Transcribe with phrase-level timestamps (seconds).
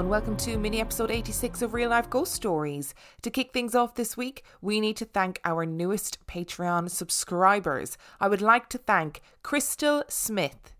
[0.00, 2.94] And welcome to mini episode 86 of Real Life Ghost Stories.
[3.20, 7.98] To kick things off this week, we need to thank our newest Patreon subscribers.
[8.18, 10.72] I would like to thank Crystal Smith,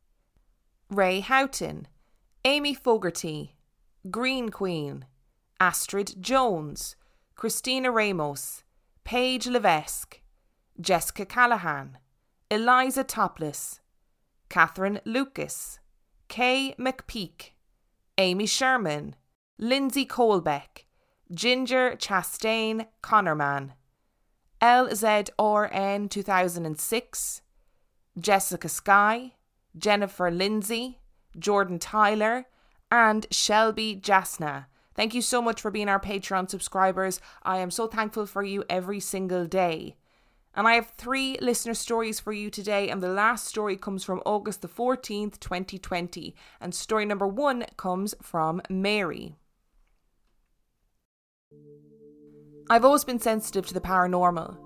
[0.89, 1.87] Ray Houghton,
[2.47, 3.57] Amy Fogarty,
[4.11, 5.05] Green Queen,
[5.61, 6.97] Astrid Jones,
[7.35, 8.65] Christina Ramos,
[9.05, 10.23] Paige Levesque,
[10.81, 11.99] Jessica Callahan,
[12.51, 13.81] Eliza Topless,
[14.49, 15.79] Catherine Lucas,
[16.29, 17.51] Kay McPeak,
[18.21, 19.17] Amy Sherman,
[19.59, 20.85] Lindsay Colbeck,
[21.33, 23.71] Ginger Chastain Connorman,
[24.61, 27.43] LZRN 2006,
[28.19, 29.33] Jessica Sky,
[29.75, 30.99] Jennifer Lindsay,
[31.39, 32.45] Jordan Tyler,
[32.91, 34.67] and Shelby Jasna.
[34.95, 37.21] Thank you so much for being our Patreon subscribers.
[37.43, 39.97] I am so thankful for you every single day.
[40.55, 44.21] And I have three listener stories for you today, and the last story comes from
[44.27, 46.35] August the 14th, 2020.
[46.61, 49.37] And story number one comes from Mary.
[52.69, 54.57] I've always been sensitive to the paranormal.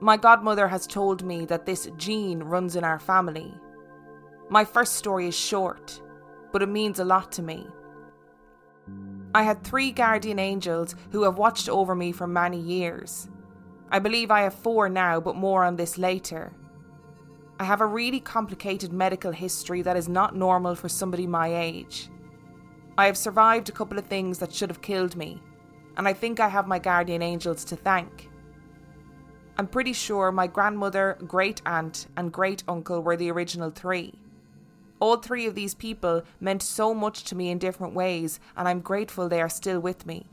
[0.00, 3.54] My godmother has told me that this gene runs in our family.
[4.50, 6.00] My first story is short,
[6.52, 7.66] but it means a lot to me.
[9.34, 13.28] I had three guardian angels who have watched over me for many years.
[13.90, 16.52] I believe I have four now, but more on this later.
[17.58, 22.10] I have a really complicated medical history that is not normal for somebody my age.
[22.98, 25.40] I have survived a couple of things that should have killed me,
[25.96, 28.28] and I think I have my guardian angels to thank.
[29.58, 34.14] I'm pretty sure my grandmother, great aunt, and great uncle were the original three.
[35.00, 38.80] All three of these people meant so much to me in different ways, and I'm
[38.80, 40.26] grateful they are still with me.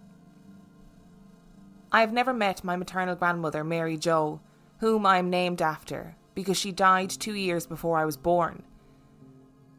[1.95, 4.41] I have never met my maternal grandmother, Mary Joe,
[4.79, 8.63] whom I am named after, because she died two years before I was born.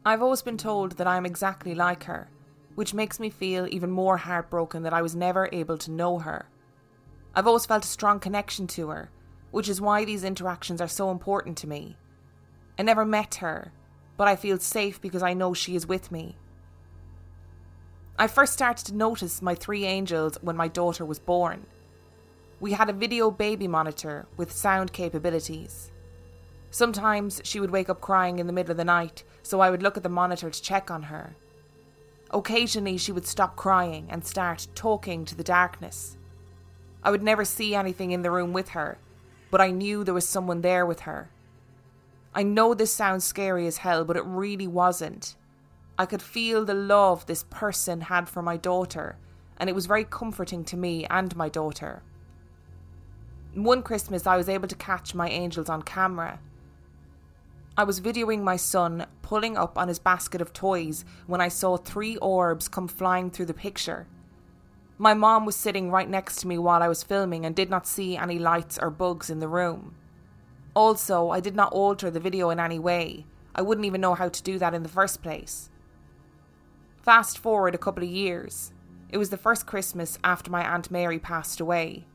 [0.05, 2.29] I've always been told that I am exactly like her,
[2.75, 6.47] which makes me feel even more heartbroken that I was never able to know her.
[7.35, 9.11] I've always felt a strong connection to her,
[9.51, 11.97] which is why these interactions are so important to me.
[12.79, 13.73] I never met her,
[14.15, 16.37] but I feel safe because I know she is with me.
[18.17, 21.65] I first started to notice my three angels when my daughter was born.
[22.59, 25.91] We had a video baby monitor with sound capabilities.
[26.71, 29.83] Sometimes she would wake up crying in the middle of the night, so I would
[29.83, 31.35] look at the monitor to check on her.
[32.31, 36.17] Occasionally, she would stop crying and start talking to the darkness.
[37.03, 38.97] I would never see anything in the room with her,
[39.51, 41.29] but I knew there was someone there with her.
[42.33, 45.35] I know this sounds scary as hell, but it really wasn't.
[45.97, 49.17] I could feel the love this person had for my daughter,
[49.57, 52.01] and it was very comforting to me and my daughter.
[53.55, 56.39] One Christmas, I was able to catch my angels on camera.
[57.77, 61.77] I was videoing my son pulling up on his basket of toys when I saw
[61.77, 64.07] three orbs come flying through the picture.
[64.97, 67.87] My mom was sitting right next to me while I was filming and did not
[67.87, 69.95] see any lights or bugs in the room.
[70.75, 73.25] Also, I did not alter the video in any way.
[73.55, 75.69] I wouldn't even know how to do that in the first place.
[76.97, 78.73] Fast forward a couple of years.
[79.07, 82.05] It was the first Christmas after my Aunt Mary passed away.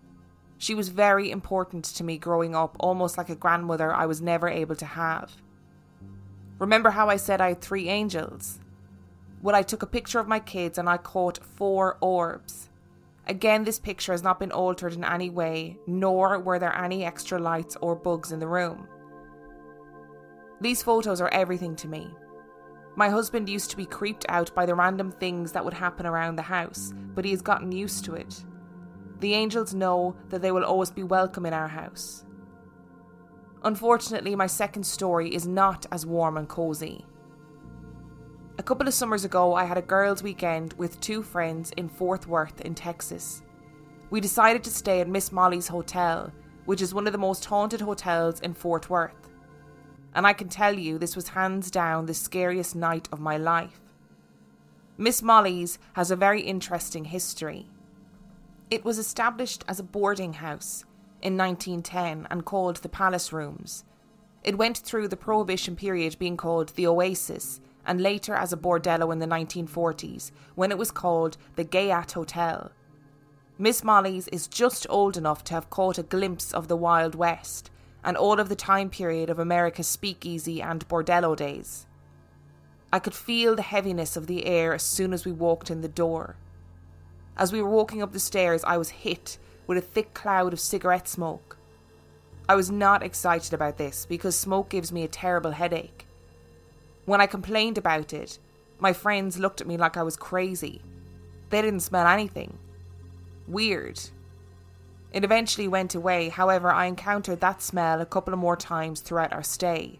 [0.61, 4.47] She was very important to me growing up, almost like a grandmother I was never
[4.47, 5.33] able to have.
[6.59, 8.61] Remember how I said I had three angels?
[9.41, 12.69] Well, I took a picture of my kids and I caught four orbs.
[13.27, 17.39] Again, this picture has not been altered in any way, nor were there any extra
[17.39, 18.87] lights or bugs in the room.
[20.61, 22.11] These photos are everything to me.
[22.97, 26.37] My husband used to be creeped out by the random things that would happen around
[26.37, 28.45] the house, but he has gotten used to it.
[29.21, 32.25] The angels know that they will always be welcome in our house.
[33.63, 37.05] Unfortunately, my second story is not as warm and cosy.
[38.59, 42.27] A couple of summers ago, I had a girls' weekend with two friends in Fort
[42.27, 43.43] Worth in Texas.
[44.09, 46.33] We decided to stay at Miss Molly's Hotel,
[46.65, 49.31] which is one of the most haunted hotels in Fort Worth.
[50.15, 53.81] And I can tell you, this was hands down the scariest night of my life.
[54.97, 57.69] Miss Molly's has a very interesting history.
[58.71, 60.85] It was established as a boarding house
[61.21, 63.85] in 1910 and called the Palace Rooms.
[64.45, 69.13] It went through the Prohibition period being called the Oasis and later as a bordello
[69.13, 72.71] in the 1940s when it was called the Gayette Hotel.
[73.59, 77.73] Miss Molly's is just old enough to have caught a glimpse of the Wild West
[78.05, 81.87] and all of the time period of America's speakeasy and bordello days.
[82.93, 85.89] I could feel the heaviness of the air as soon as we walked in the
[85.89, 86.37] door.
[87.37, 90.61] As we were walking up the stairs, I was hit with a thick cloud of
[90.61, 91.57] cigarette smoke.
[92.49, 96.07] I was not excited about this because smoke gives me a terrible headache.
[97.07, 98.39] When I complained about it,
[98.79, 100.83] my friends looked at me like I was crazy.
[101.51, 102.59] They didn't smell anything.
[103.47, 104.01] Weird.
[105.13, 109.33] It eventually went away, however, I encountered that smell a couple of more times throughout
[109.33, 109.99] our stay.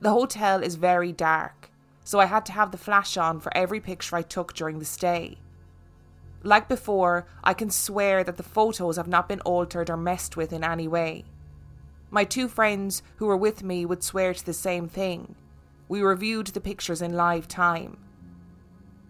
[0.00, 1.70] The hotel is very dark,
[2.04, 4.84] so I had to have the flash on for every picture I took during the
[4.84, 5.38] stay.
[6.42, 10.52] Like before, I can swear that the photos have not been altered or messed with
[10.52, 11.24] in any way.
[12.10, 15.34] My two friends who were with me would swear to the same thing.
[15.88, 17.98] We reviewed the pictures in live time.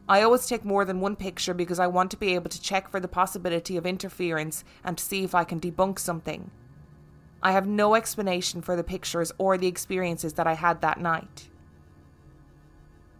[0.09, 2.91] I always take more than one picture because I want to be able to check
[2.91, 6.51] for the possibility of interference and see if I can debunk something.
[7.43, 11.49] I have no explanation for the pictures or the experiences that I had that night.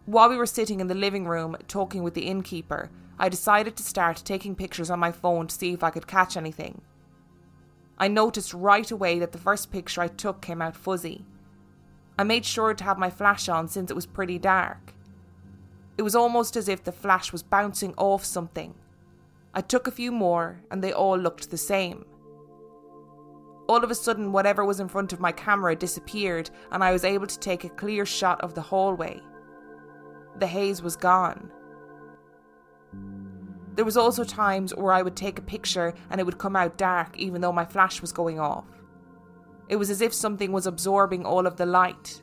[0.05, 2.89] While we were sitting in the living room talking with the innkeeper,
[3.21, 6.35] I decided to start taking pictures on my phone to see if I could catch
[6.35, 6.81] anything.
[7.99, 11.23] I noticed right away that the first picture I took came out fuzzy.
[12.17, 14.95] I made sure to have my flash on since it was pretty dark.
[15.99, 18.73] It was almost as if the flash was bouncing off something.
[19.53, 22.05] I took a few more and they all looked the same.
[23.69, 27.03] All of a sudden, whatever was in front of my camera disappeared and I was
[27.03, 29.21] able to take a clear shot of the hallway.
[30.39, 31.51] The haze was gone.
[33.75, 36.77] There was also times where I would take a picture and it would come out
[36.77, 38.65] dark even though my flash was going off.
[39.69, 42.21] It was as if something was absorbing all of the light.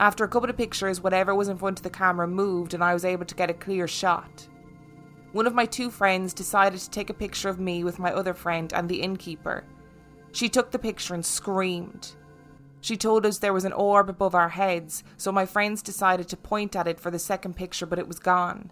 [0.00, 2.94] After a couple of pictures, whatever was in front of the camera moved and I
[2.94, 4.48] was able to get a clear shot.
[5.32, 8.32] One of my two friends decided to take a picture of me with my other
[8.32, 9.64] friend and the innkeeper.
[10.32, 12.14] She took the picture and screamed.
[12.80, 16.36] She told us there was an orb above our heads, so my friends decided to
[16.36, 18.70] point at it for the second picture, but it was gone.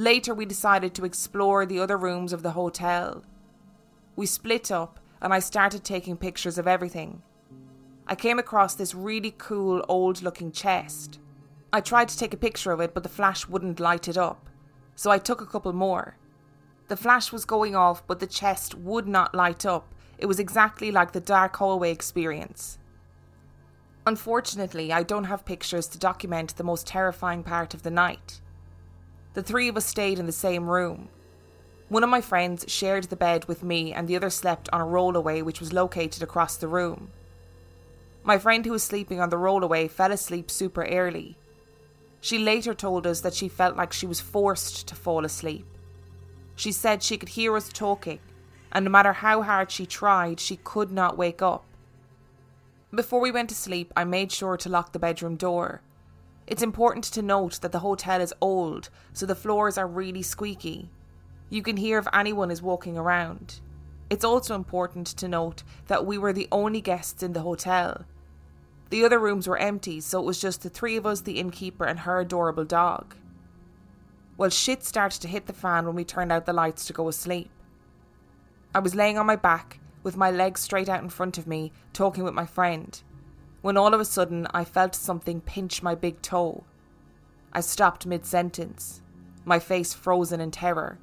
[0.00, 3.22] Later, we decided to explore the other rooms of the hotel.
[4.16, 7.20] We split up, and I started taking pictures of everything.
[8.06, 11.18] I came across this really cool old looking chest.
[11.70, 14.48] I tried to take a picture of it, but the flash wouldn't light it up,
[14.94, 16.16] so I took a couple more.
[16.88, 19.94] The flash was going off, but the chest would not light up.
[20.16, 22.78] It was exactly like the dark hallway experience.
[24.06, 28.40] Unfortunately, I don't have pictures to document the most terrifying part of the night.
[29.34, 31.08] The three of us stayed in the same room.
[31.88, 34.84] One of my friends shared the bed with me, and the other slept on a
[34.84, 37.10] rollaway which was located across the room.
[38.24, 41.36] My friend who was sleeping on the rollaway fell asleep super early.
[42.20, 45.66] She later told us that she felt like she was forced to fall asleep.
[46.56, 48.18] She said she could hear us talking,
[48.72, 51.64] and no matter how hard she tried, she could not wake up.
[52.92, 55.82] Before we went to sleep, I made sure to lock the bedroom door
[56.50, 60.90] it's important to note that the hotel is old, so the floors are really squeaky.
[61.48, 63.60] You can hear if anyone is walking around.
[64.10, 68.04] It's also important to note that we were the only guests in the hotel.
[68.90, 71.84] The other rooms were empty, so it was just the three of us, the innkeeper,
[71.84, 73.14] and her adorable dog.
[74.36, 77.06] Well, shit started to hit the fan when we turned out the lights to go
[77.06, 77.50] asleep.
[78.74, 81.70] I was laying on my back, with my legs straight out in front of me,
[81.92, 83.00] talking with my friend
[83.62, 86.64] when all of a sudden I felt something pinch my big toe.
[87.52, 89.02] I stopped mid sentence,
[89.44, 90.98] my face frozen in terror.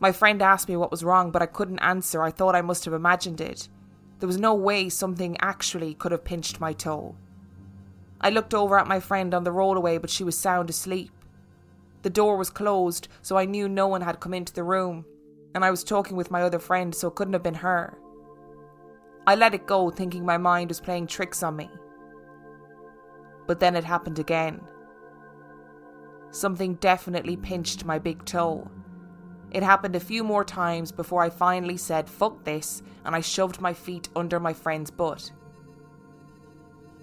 [0.00, 2.22] My friend asked me what was wrong, but I couldn't answer.
[2.22, 3.68] I thought I must have imagined it.
[4.20, 7.16] There was no way something actually could have pinched my toe.
[8.20, 11.12] I looked over at my friend on the rollaway, but she was sound asleep.
[12.02, 15.04] The door was closed, so I knew no one had come into the room,
[15.54, 17.98] and I was talking with my other friend, so it couldn't have been her.
[19.28, 21.68] I let it go, thinking my mind was playing tricks on me.
[23.46, 24.62] But then it happened again.
[26.30, 28.70] Something definitely pinched my big toe.
[29.50, 33.60] It happened a few more times before I finally said, fuck this, and I shoved
[33.60, 35.30] my feet under my friend's butt.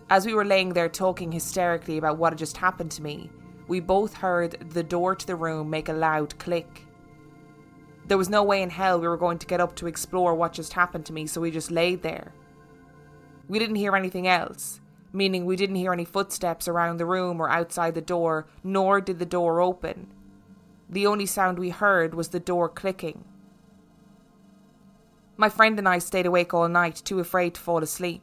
[0.09, 3.29] As we were laying there talking hysterically about what had just happened to me,
[3.67, 6.84] we both heard the door to the room make a loud click.
[8.07, 10.53] There was no way in hell we were going to get up to explore what
[10.53, 12.33] just happened to me, so we just laid there.
[13.47, 14.79] We didn't hear anything else,
[15.11, 19.17] meaning we didn't hear any footsteps around the room or outside the door, nor did
[19.17, 20.07] the door open.
[20.89, 23.25] The only sound we heard was the door clicking.
[25.37, 28.21] My friend and I stayed awake all night, too afraid to fall asleep.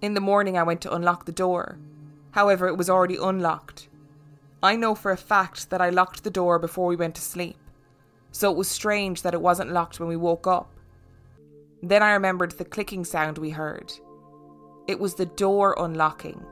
[0.00, 1.78] In the morning, I went to unlock the door.
[2.30, 3.88] However, it was already unlocked.
[4.62, 7.56] I know for a fact that I locked the door before we went to sleep,
[8.32, 10.74] so it was strange that it wasn't locked when we woke up.
[11.82, 13.92] Then I remembered the clicking sound we heard.
[14.88, 16.44] It was the door unlocking.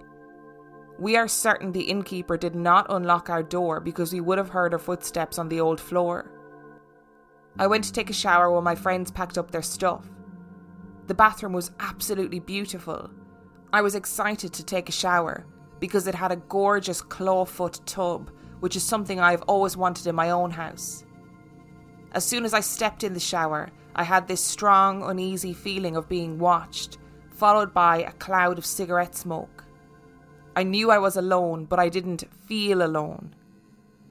[0.99, 4.73] We are certain the innkeeper did not unlock our door because we would have heard
[4.73, 6.31] her footsteps on the old floor.
[7.59, 10.05] I went to take a shower while my friends packed up their stuff.
[11.07, 13.11] The bathroom was absolutely beautiful.
[13.73, 15.47] I was excited to take a shower
[15.81, 20.15] because it had a gorgeous clawfoot tub, which is something I have always wanted in
[20.15, 21.05] my own house.
[22.13, 26.09] As soon as I stepped in the shower, I had this strong, uneasy feeling of
[26.09, 26.99] being watched,
[27.31, 29.65] followed by a cloud of cigarette smoke.
[30.57, 33.35] I knew I was alone, but I didn't feel alone.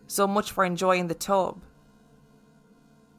[0.07, 1.61] So much for enjoying the tub.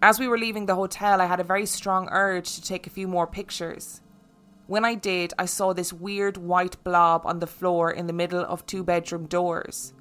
[0.03, 2.91] As we were leaving the hotel, I had a very strong urge to take a
[2.91, 4.01] few more pictures.
[4.67, 8.41] When I did, I saw this weird white blob on the floor in the middle
[8.41, 9.93] of two bedroom doors.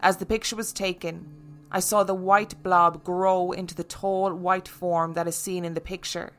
[0.00, 1.28] As the picture was taken,
[1.72, 5.74] I saw the white blob grow into the tall white form that is seen in
[5.74, 6.32] the picture.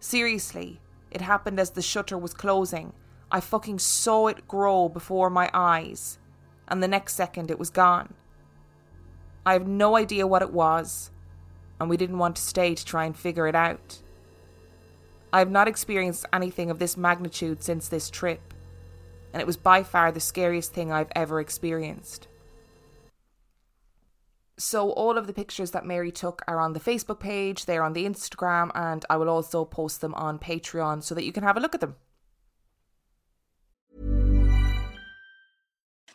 [0.00, 2.92] Seriously, it happened as the shutter was closing.
[3.30, 6.18] I fucking saw it grow before my eyes,
[6.66, 8.14] and the next second it was gone.
[9.46, 11.10] I have no idea what it was,
[11.78, 14.02] and we didn't want to stay to try and figure it out.
[15.32, 18.52] I have not experienced anything of this magnitude since this trip,
[19.32, 22.26] and it was by far the scariest thing I've ever experienced.
[24.60, 27.94] So, all of the pictures that Mary took are on the Facebook page, they're on
[27.94, 31.56] the Instagram, and I will also post them on Patreon so that you can have
[31.56, 31.96] a look at them.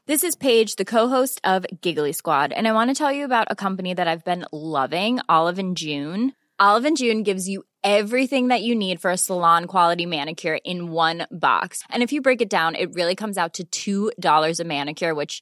[0.06, 3.48] This is Paige, the co-host of Giggly Squad, and I want to tell you about
[3.50, 6.34] a company that I've been loving, Olive and June.
[6.60, 10.92] Olive and June gives you everything that you need for a salon quality manicure in
[10.92, 11.82] one box.
[11.90, 15.42] And if you break it down, it really comes out to $2 a manicure, which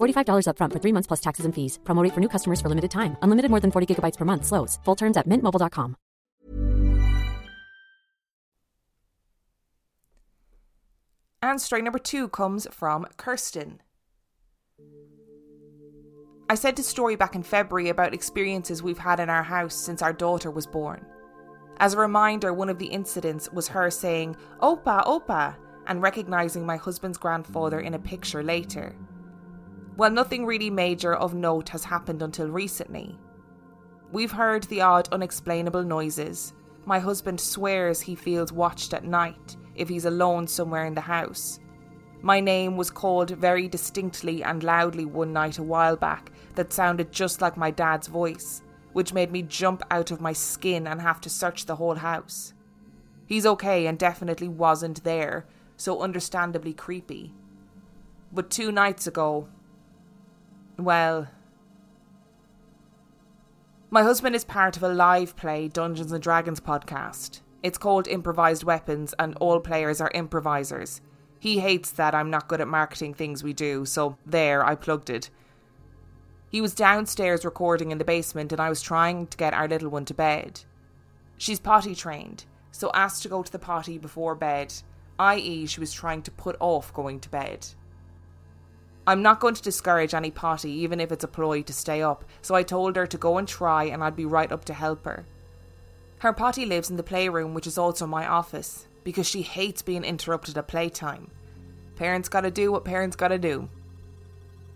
[0.00, 1.78] $45 upfront for three months plus taxes and fees.
[1.84, 3.16] Promo rate for new customers for limited time.
[3.22, 4.46] Unlimited more than 40 gigabytes per month.
[4.46, 4.78] Slows.
[4.84, 5.96] Full terms at mintmobile.com.
[11.44, 13.80] And story number two comes from Kirstin.
[16.48, 20.00] I sent a story back in February about experiences we've had in our house since
[20.00, 21.04] our daughter was born.
[21.80, 26.76] As a reminder, one of the incidents was her saying, Opa, Opa, and recognising my
[26.76, 28.96] husband's grandfather in a picture later.
[29.96, 33.16] Well, nothing really major of note has happened until recently.
[34.10, 36.52] We've heard the odd unexplainable noises.
[36.84, 41.60] My husband swears he feels watched at night if he's alone somewhere in the house.
[42.22, 47.12] My name was called very distinctly and loudly one night a while back that sounded
[47.12, 48.62] just like my dad's voice,
[48.94, 52.54] which made me jump out of my skin and have to search the whole house.
[53.26, 55.46] He's okay and definitely wasn't there,
[55.76, 57.34] so understandably creepy.
[58.32, 59.48] But two nights ago,
[60.78, 61.28] well,
[63.90, 67.40] my husband is part of a live play Dungeons and Dragons podcast.
[67.62, 71.00] It's called Improvised Weapons, and all players are improvisers.
[71.38, 75.10] He hates that I'm not good at marketing things we do, so there, I plugged
[75.10, 75.30] it.
[76.50, 79.90] He was downstairs recording in the basement, and I was trying to get our little
[79.90, 80.60] one to bed.
[81.36, 84.74] She's potty trained, so asked to go to the potty before bed,
[85.18, 87.66] i.e., she was trying to put off going to bed.
[89.06, 92.24] I'm not going to discourage any potty, even if it's a ploy to stay up,
[92.40, 95.04] so I told her to go and try and I'd be right up to help
[95.04, 95.26] her.
[96.20, 100.04] Her potty lives in the playroom, which is also my office, because she hates being
[100.04, 101.30] interrupted at playtime.
[101.96, 103.68] Parents gotta do what parents gotta do.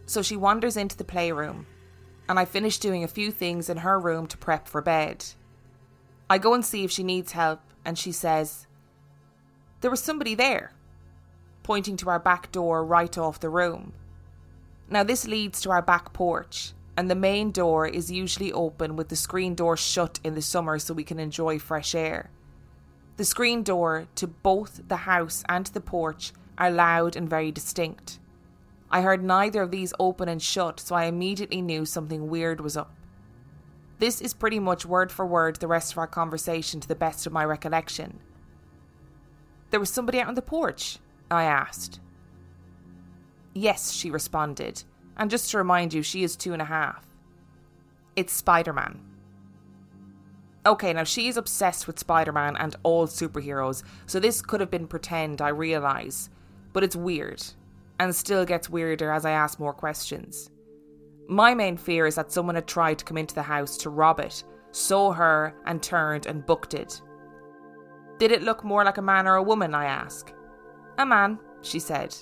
[0.04, 1.66] So she wanders into the playroom,
[2.28, 5.24] and I finish doing a few things in her room to prep for bed.
[6.28, 8.66] I go and see if she needs help, and she says,
[9.80, 10.72] There was somebody there,
[11.62, 13.94] pointing to our back door right off the room.
[14.90, 19.08] Now, this leads to our back porch, and the main door is usually open with
[19.08, 22.30] the screen door shut in the summer so we can enjoy fresh air.
[23.18, 28.18] The screen door to both the house and the porch are loud and very distinct.
[28.90, 32.76] I heard neither of these open and shut, so I immediately knew something weird was
[32.76, 32.94] up.
[33.98, 37.26] This is pretty much word for word the rest of our conversation to the best
[37.26, 38.20] of my recollection.
[39.70, 40.98] There was somebody out on the porch?
[41.30, 42.00] I asked.
[43.60, 44.84] Yes, she responded,
[45.16, 47.04] and just to remind you, she is two and a half.
[48.14, 49.00] It's Spider Man.
[50.64, 54.70] Okay, now she is obsessed with Spider Man and all superheroes, so this could have
[54.70, 56.30] been pretend, I realise,
[56.72, 57.42] but it's weird,
[57.98, 60.50] and still gets weirder as I ask more questions.
[61.28, 64.20] My main fear is that someone had tried to come into the house to rob
[64.20, 67.02] it, saw her, and turned and booked it.
[68.20, 69.74] Did it look more like a man or a woman?
[69.74, 70.32] I ask.
[70.98, 72.14] A man, she said.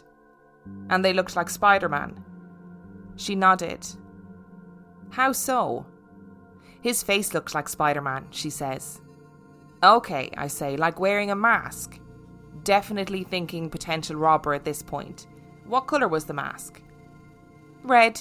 [0.91, 2.23] And they looked like Spider Man.
[3.17, 3.87] She nodded.
[5.11, 5.87] How so?
[6.81, 9.01] His face looked like Spider Man, she says.
[9.83, 11.99] Okay, I say, like wearing a mask.
[12.63, 15.27] Definitely thinking potential robber at this point.
[15.67, 16.83] What colour was the mask?
[17.83, 18.21] Red.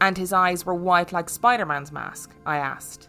[0.00, 2.34] And his eyes were white like Spider Man's mask?
[2.44, 3.08] I asked.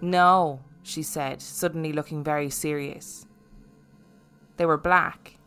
[0.00, 3.26] No, she said, suddenly looking very serious.
[4.56, 5.37] They were black.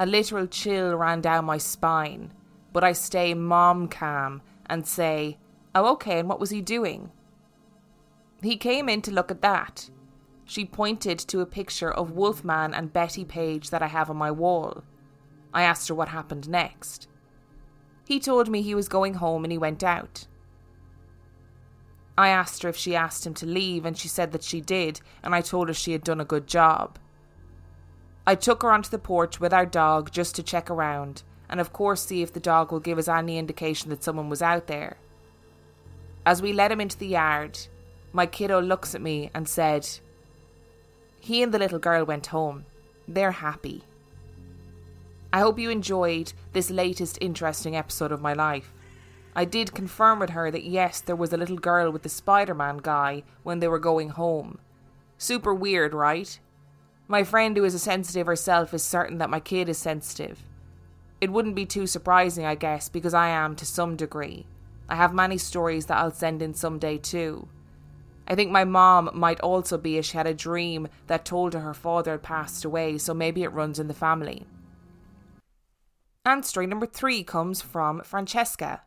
[0.00, 2.32] A literal chill ran down my spine,
[2.72, 5.36] but I stay mom calm and say,
[5.74, 7.12] Oh, okay, and what was he doing?
[8.42, 9.90] He came in to look at that.
[10.46, 14.30] She pointed to a picture of Wolfman and Bettie Page that I have on my
[14.30, 14.84] wall.
[15.52, 17.06] I asked her what happened next.
[18.06, 20.26] He told me he was going home and he went out.
[22.16, 25.02] I asked her if she asked him to leave, and she said that she did,
[25.22, 26.98] and I told her she had done a good job.
[28.30, 31.72] I took her onto the porch with our dog just to check around, and of
[31.72, 34.98] course see if the dog will give us any indication that someone was out there.
[36.24, 37.58] As we led him into the yard,
[38.12, 39.88] my kiddo looks at me and said,
[41.18, 42.66] He and the little girl went home.
[43.08, 43.82] They're happy.
[45.32, 48.72] I hope you enjoyed this latest interesting episode of my life.
[49.34, 52.54] I did confirm with her that yes, there was a little girl with the Spider
[52.54, 54.60] Man guy when they were going home.
[55.18, 56.38] Super weird, right?
[57.10, 60.44] My friend who is a sensitive herself is certain that my kid is sensitive.
[61.20, 64.46] It wouldn't be too surprising, I guess, because I am to some degree.
[64.88, 67.48] I have many stories that I'll send in someday too.
[68.28, 71.58] I think my mom might also be as she had a dream that told her
[71.58, 74.46] her father had passed away, so maybe it runs in the family.
[76.24, 78.82] And story number three comes from Francesca.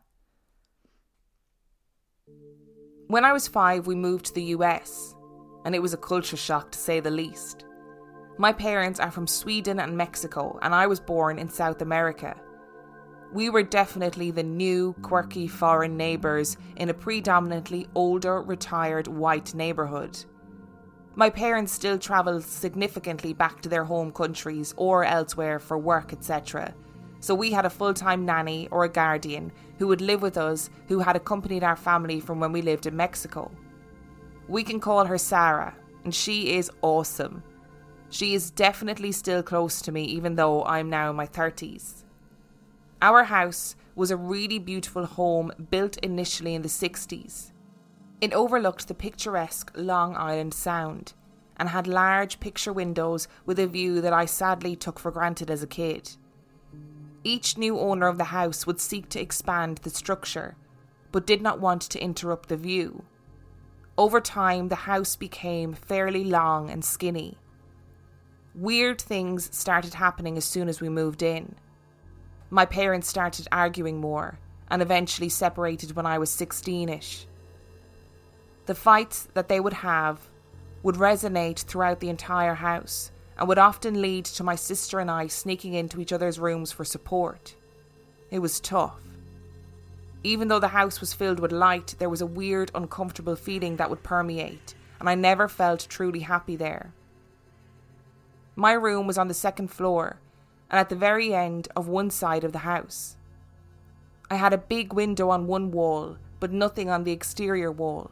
[3.08, 5.14] When I was five, we moved to the US,
[5.66, 7.66] and it was a culture shock to say the least.
[8.36, 12.34] My parents are from Sweden and Mexico, and I was born in South America.
[13.32, 20.24] We were definitely the new, quirky foreign neighbours in a predominantly older, retired white neighbourhood.
[21.14, 26.74] My parents still travelled significantly back to their home countries or elsewhere for work, etc.
[27.20, 30.70] So we had a full time nanny or a guardian who would live with us
[30.88, 33.52] who had accompanied our family from when we lived in Mexico.
[34.48, 37.44] We can call her Sarah, and she is awesome.
[38.14, 42.04] She is definitely still close to me, even though I'm now in my 30s.
[43.02, 47.50] Our house was a really beautiful home built initially in the 60s.
[48.20, 51.14] It overlooked the picturesque Long Island Sound
[51.56, 55.64] and had large picture windows with a view that I sadly took for granted as
[55.64, 56.12] a kid.
[57.24, 60.54] Each new owner of the house would seek to expand the structure,
[61.10, 63.06] but did not want to interrupt the view.
[63.98, 67.38] Over time, the house became fairly long and skinny,
[68.54, 71.56] Weird things started happening as soon as we moved in.
[72.50, 74.38] My parents started arguing more
[74.70, 77.26] and eventually separated when I was 16 ish.
[78.66, 80.20] The fights that they would have
[80.84, 85.26] would resonate throughout the entire house and would often lead to my sister and I
[85.26, 87.56] sneaking into each other's rooms for support.
[88.30, 89.00] It was tough.
[90.22, 93.90] Even though the house was filled with light, there was a weird, uncomfortable feeling that
[93.90, 96.94] would permeate, and I never felt truly happy there.
[98.56, 100.20] My room was on the second floor,
[100.70, 103.16] and at the very end of one side of the house.
[104.30, 108.10] I had a big window on one wall, but nothing on the exterior wall.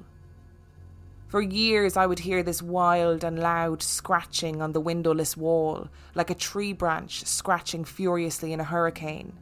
[1.28, 6.28] For years, I would hear this wild and loud scratching on the windowless wall, like
[6.28, 9.32] a tree branch scratching furiously in a hurricane.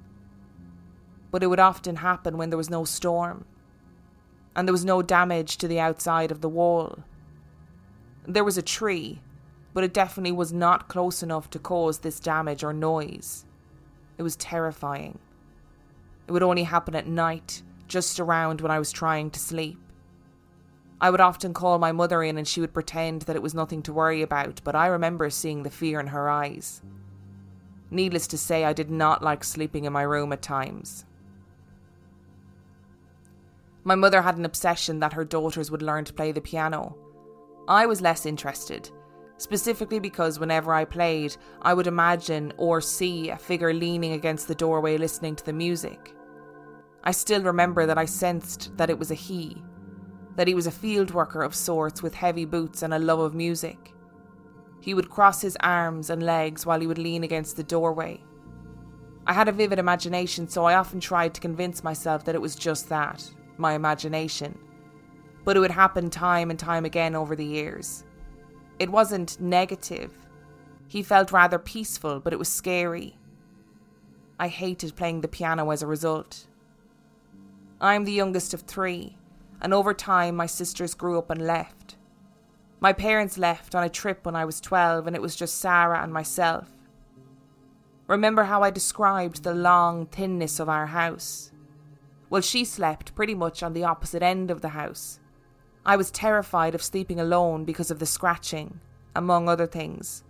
[1.33, 3.45] But it would often happen when there was no storm,
[4.55, 7.01] and there was no damage to the outside of the wall.
[8.25, 9.21] There was a tree,
[9.73, 13.45] but it definitely was not close enough to cause this damage or noise.
[14.19, 15.19] It was terrifying.
[16.27, 19.79] It would only happen at night, just around when I was trying to sleep.
[21.01, 23.83] I would often call my mother in and she would pretend that it was nothing
[23.83, 26.83] to worry about, but I remember seeing the fear in her eyes.
[27.91, 31.05] Needless to say, I did not like sleeping in my room at times.
[33.83, 36.97] My mother had an obsession that her daughters would learn to play the piano.
[37.67, 38.91] I was less interested,
[39.41, 44.55] specifically because whenever I played, I would imagine or see a figure leaning against the
[44.55, 46.15] doorway listening to the music.
[47.03, 49.57] I still remember that I sensed that it was a he,
[50.37, 53.35] that he was a field worker of sorts with heavy boots and a love of
[53.35, 53.95] music.
[54.83, 58.23] He would cross his arms and legs while he would lean against the doorway.
[59.27, 62.55] I had a vivid imagination, so I often tried to convince myself that it was
[62.57, 64.59] just that my imagination.
[65.45, 68.05] But it would happen time and time again over the years.
[68.81, 70.11] It wasn't negative.
[70.89, 73.19] He felt rather peaceful, but it was scary.
[74.39, 76.47] I hated playing the piano as a result.
[77.79, 79.19] I'm the youngest of three,
[79.61, 81.97] and over time my sisters grew up and left.
[82.81, 86.03] My parents left on a trip when I was 12, and it was just Sarah
[86.03, 86.67] and myself.
[88.07, 91.53] Remember how I described the long thinness of our house?
[92.31, 95.20] Well, she slept pretty much on the opposite end of the house.
[95.91, 98.79] I was terrified of sleeping alone because of the scratching,
[99.17, 100.23] among other things,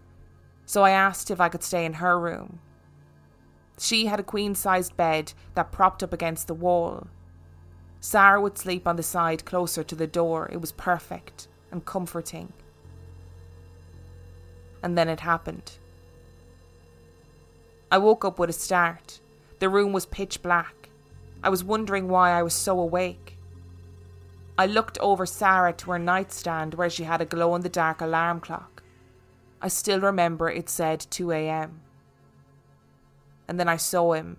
[0.64, 2.61] so I asked if I could stay in her room.
[3.79, 7.09] She had a queen sized bed that propped up against the wall,
[8.01, 10.49] Sarah would sleep on the side closer to the door.
[10.51, 12.53] It was perfect and comforting.
[14.83, 15.73] And then it happened.
[17.92, 19.20] I woke up with a start.
[19.59, 20.88] The room was pitch black.
[21.42, 23.29] I was wondering why I was so awake.
[24.61, 28.03] I looked over Sarah to her nightstand where she had a glow in the dark
[28.03, 28.83] alarm clock.
[29.62, 31.81] I still remember it said 2 a.m.
[33.49, 34.37] And then I saw him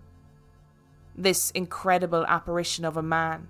[1.15, 3.47] this incredible apparition of a man.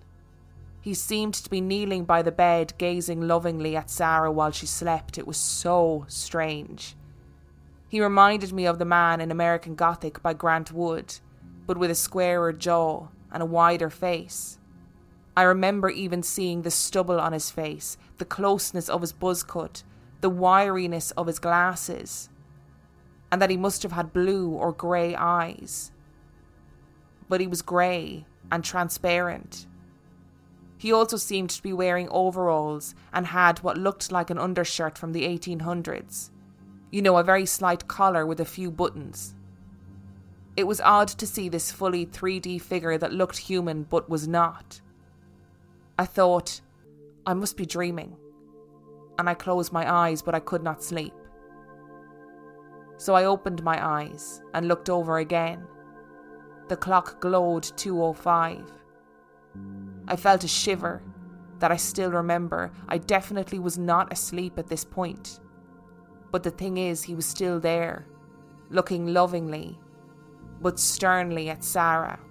[0.79, 5.17] He seemed to be kneeling by the bed, gazing lovingly at Sarah while she slept.
[5.17, 6.95] It was so strange.
[7.89, 11.19] He reminded me of the man in American Gothic by Grant Wood,
[11.67, 14.57] but with a squarer jaw and a wider face.
[15.35, 19.83] I remember even seeing the stubble on his face, the closeness of his buzz cut,
[20.19, 22.29] the wiriness of his glasses,
[23.31, 25.91] and that he must have had blue or grey eyes
[27.31, 29.65] but he was grey and transparent.
[30.77, 35.13] He also seemed to be wearing overalls and had what looked like an undershirt from
[35.13, 36.29] the 1800s.
[36.91, 39.33] You know, a very slight collar with a few buttons.
[40.57, 44.80] It was odd to see this fully 3D figure that looked human but was not.
[45.97, 46.61] I thought,
[47.25, 48.17] I must be dreaming.
[49.19, 51.13] And I closed my eyes, but I could not sleep.
[52.97, 55.67] So I opened my eyes and looked over again
[56.71, 58.65] the clock glowed 2.05.
[60.07, 61.03] I felt a shiver
[61.59, 62.71] that I still remember.
[62.87, 65.41] I definitely was not asleep at this point.
[66.31, 68.07] But the thing is, he was still there,
[68.69, 69.77] looking lovingly,
[70.61, 72.21] but sternly at Sarah.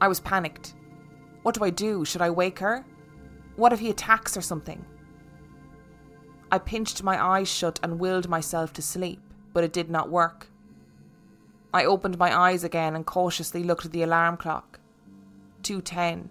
[0.00, 0.74] I was panicked.
[1.48, 2.04] What do I do?
[2.04, 2.84] Should I wake her?
[3.56, 4.84] What if he attacks or something?
[6.52, 9.22] I pinched my eyes shut and willed myself to sleep,
[9.54, 10.48] but it did not work.
[11.72, 14.78] I opened my eyes again and cautiously looked at the alarm clock.
[15.62, 16.28] 2.10.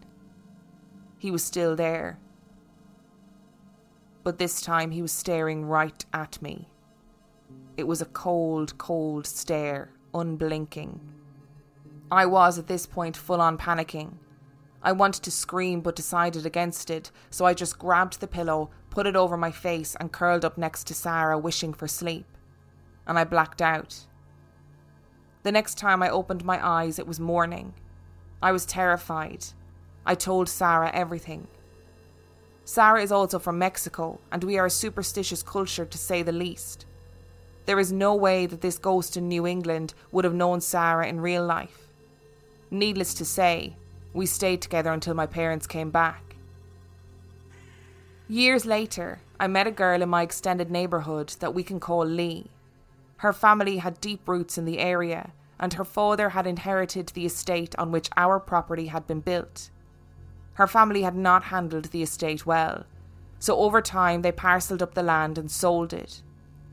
[1.17, 2.19] He was still there.
[4.23, 6.67] But this time he was staring right at me.
[7.75, 10.99] It was a cold, cold stare, unblinking.
[12.11, 14.19] I was at this point full on panicking.
[14.81, 19.07] I wanted to scream but decided against it, so I just grabbed the pillow, put
[19.07, 22.25] it over my face, and curled up next to Sarah, wishing for sleep.
[23.05, 24.05] And I blacked out.
[25.43, 27.73] The next time I opened my eyes, it was morning.
[28.41, 29.45] I was terrified.
[30.05, 31.47] I told Sarah everything.
[32.65, 36.85] Sarah is also from Mexico, and we are a superstitious culture to say the least.
[37.65, 41.21] There is no way that this ghost in New England would have known Sarah in
[41.21, 41.87] real life.
[42.69, 43.77] Needless to say,
[44.13, 46.35] we stayed together until my parents came back.
[48.27, 52.51] Years later, I met a girl in my extended neighbourhood that we can call Lee.
[53.17, 57.73] Her family had deep roots in the area, and her father had inherited the estate
[57.77, 59.69] on which our property had been built.
[60.53, 62.85] Her family had not handled the estate well,
[63.39, 66.21] so over time they parcelled up the land and sold it.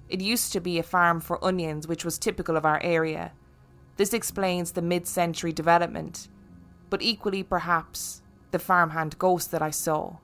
[0.08, 3.32] It used to be a farm for onions, which was typical of our area.
[3.96, 6.28] This explains the mid century development,
[6.90, 10.16] but equally perhaps the farmhand ghost that I saw.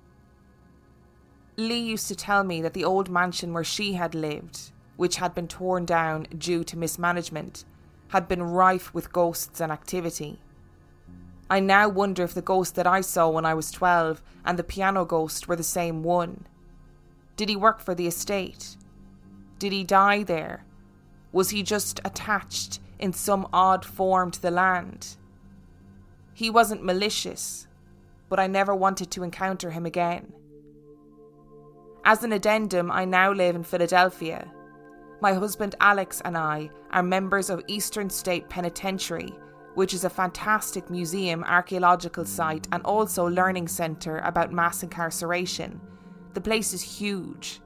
[1.56, 5.34] Lee used to tell me that the old mansion where she had lived, which had
[5.34, 7.64] been torn down due to mismanagement,
[8.08, 10.40] had been rife with ghosts and activity.
[11.50, 14.64] I now wonder if the ghost that I saw when I was 12 and the
[14.64, 16.46] piano ghost were the same one.
[17.36, 18.76] Did he work for the estate?
[19.58, 20.64] Did he die there?
[21.32, 25.16] Was he just attached in some odd form to the land?
[26.34, 27.66] He wasn't malicious,
[28.28, 30.32] but I never wanted to encounter him again.
[32.04, 34.50] As an addendum, I now live in Philadelphia.
[35.20, 39.34] My husband Alex and I are members of Eastern State Penitentiary,
[39.74, 45.80] which is a fantastic museum, archaeological site, and also learning centre about mass incarceration.
[46.32, 47.60] The place is huge.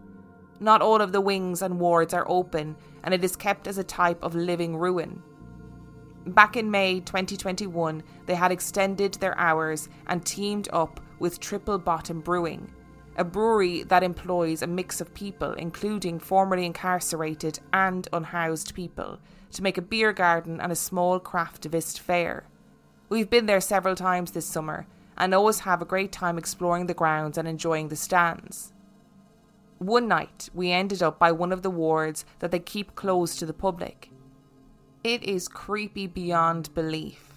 [0.58, 3.84] Not all of the wings and wards are open, and it is kept as a
[3.84, 5.22] type of living ruin.
[6.26, 12.20] Back in May 2021, they had extended their hours and teamed up with Triple Bottom
[12.20, 12.72] Brewing,
[13.16, 19.18] a brewery that employs a mix of people, including formerly incarcerated and unhoused people,
[19.52, 22.44] to make a beer garden and a small craftivist fair.
[23.10, 24.86] We've been there several times this summer
[25.18, 28.72] and always have a great time exploring the grounds and enjoying the stands.
[29.78, 33.46] One night, we ended up by one of the wards that they keep closed to
[33.46, 34.10] the public.
[35.04, 37.34] It is creepy beyond belief.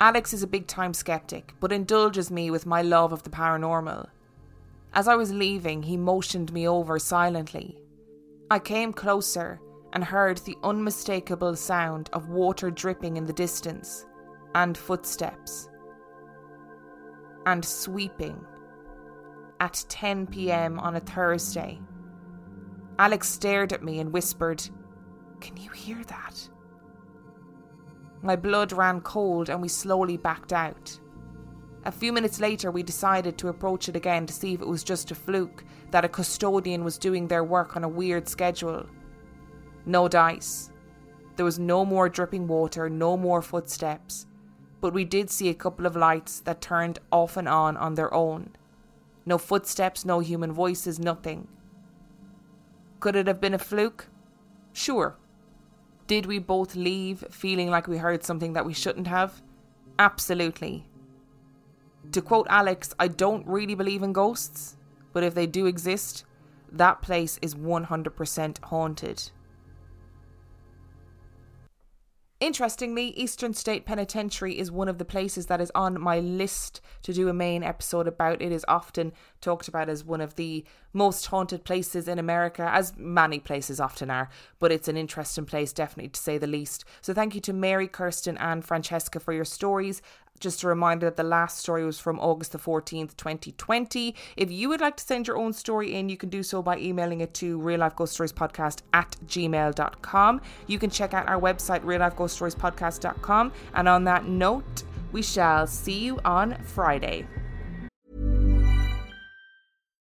[0.00, 4.08] Alex is a big time skeptic, but indulges me with my love of the paranormal.
[4.92, 7.78] As I was leaving, he motioned me over silently.
[8.50, 9.60] I came closer
[9.92, 14.04] and heard the unmistakable sound of water dripping in the distance,
[14.56, 15.68] and footsteps,
[17.46, 18.44] and sweeping
[19.60, 21.78] at 10 pm on a Thursday.
[22.98, 24.68] Alex stared at me and whispered,
[25.40, 26.48] can you hear that?
[28.22, 30.98] My blood ran cold and we slowly backed out.
[31.84, 34.82] A few minutes later, we decided to approach it again to see if it was
[34.82, 38.84] just a fluke that a custodian was doing their work on a weird schedule.
[39.86, 40.70] No dice.
[41.36, 44.26] There was no more dripping water, no more footsteps,
[44.80, 48.12] but we did see a couple of lights that turned off and on on their
[48.12, 48.50] own.
[49.24, 51.46] No footsteps, no human voices, nothing.
[52.98, 54.08] Could it have been a fluke?
[54.72, 55.16] Sure,
[56.08, 59.42] did we both leave feeling like we heard something that we shouldn't have?
[59.98, 60.88] Absolutely.
[62.12, 64.76] To quote Alex, I don't really believe in ghosts,
[65.12, 66.24] but if they do exist,
[66.72, 69.30] that place is 100% haunted.
[72.40, 77.12] Interestingly, Eastern State Penitentiary is one of the places that is on my list to
[77.12, 78.40] do a main episode about.
[78.40, 82.96] It is often talked about as one of the most haunted places in America, as
[82.96, 84.28] many places often are,
[84.60, 86.84] but it's an interesting place, definitely to say the least.
[87.00, 90.00] So, thank you to Mary, Kirstin, and Francesca for your stories.
[90.38, 94.14] Just a reminder that the last story was from August the 14th, 2020.
[94.36, 96.78] If you would like to send your own story in, you can do so by
[96.78, 100.40] emailing it to real life ghost stories podcast at gmail.com.
[100.66, 103.52] You can check out our website, real life ghost stories podcast.com.
[103.74, 107.26] And on that note, we shall see you on Friday.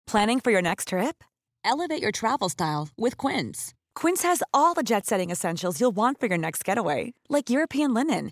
[0.08, 1.24] Planning for your next trip?
[1.64, 3.76] Elevate your travel style with Quince.
[3.94, 7.94] Quince has all the jet setting essentials you'll want for your next getaway, like European
[7.94, 8.32] linen